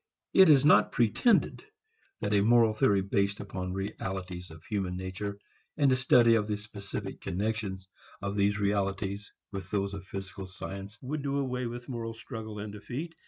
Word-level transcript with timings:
It 0.33 0.49
is 0.49 0.65
not 0.65 0.91
pretended 0.91 1.63
that 2.21 2.33
a 2.33 2.41
moral 2.41 2.73
theory 2.73 3.01
based 3.01 3.39
upon 3.39 3.73
realities 3.73 4.49
of 4.49 4.63
human 4.63 4.97
nature 4.97 5.37
and 5.77 5.91
a 5.91 5.95
study 5.95 6.33
of 6.33 6.47
the 6.47 6.57
specific 6.57 7.21
connections 7.21 7.87
of 8.19 8.35
these 8.35 8.57
realities 8.59 9.31
with 9.51 9.69
those 9.69 9.93
of 9.93 10.07
physical 10.07 10.47
science 10.47 10.97
would 11.03 11.21
do 11.21 11.37
away 11.37 11.67
with 11.67 11.87
moral 11.87 12.15
struggle 12.15 12.57
and 12.57 12.73
defeat. 12.73 13.13